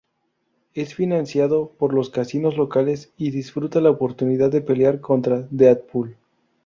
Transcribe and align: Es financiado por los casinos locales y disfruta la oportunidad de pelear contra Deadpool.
Es 0.73 0.95
financiado 0.95 1.73
por 1.77 1.93
los 1.93 2.09
casinos 2.09 2.57
locales 2.57 3.13
y 3.17 3.29
disfruta 3.29 3.81
la 3.81 3.91
oportunidad 3.91 4.49
de 4.49 4.61
pelear 4.61 4.99
contra 4.99 5.47
Deadpool. 5.51 6.17